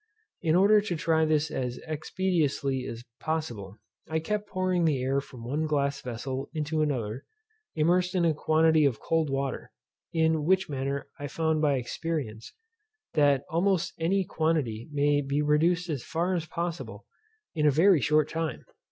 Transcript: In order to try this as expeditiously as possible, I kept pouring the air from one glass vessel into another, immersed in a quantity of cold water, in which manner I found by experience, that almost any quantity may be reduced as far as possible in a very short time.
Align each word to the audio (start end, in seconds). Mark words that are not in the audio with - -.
In 0.41 0.55
order 0.55 0.81
to 0.81 0.95
try 0.95 1.25
this 1.25 1.51
as 1.51 1.77
expeditiously 1.85 2.87
as 2.89 3.03
possible, 3.19 3.77
I 4.09 4.17
kept 4.17 4.49
pouring 4.49 4.83
the 4.85 4.99
air 4.99 5.21
from 5.21 5.45
one 5.45 5.67
glass 5.67 6.01
vessel 6.01 6.49
into 6.55 6.81
another, 6.81 7.23
immersed 7.75 8.15
in 8.15 8.25
a 8.25 8.33
quantity 8.33 8.83
of 8.83 8.99
cold 8.99 9.29
water, 9.29 9.71
in 10.11 10.43
which 10.43 10.67
manner 10.67 11.07
I 11.19 11.27
found 11.27 11.61
by 11.61 11.75
experience, 11.75 12.51
that 13.13 13.43
almost 13.47 13.93
any 13.99 14.25
quantity 14.25 14.89
may 14.91 15.21
be 15.21 15.43
reduced 15.43 15.87
as 15.87 16.03
far 16.03 16.33
as 16.33 16.47
possible 16.47 17.05
in 17.53 17.67
a 17.67 17.69
very 17.71 18.01
short 18.01 18.27
time. 18.27 18.65